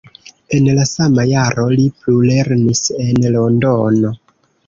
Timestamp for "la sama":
0.77-1.25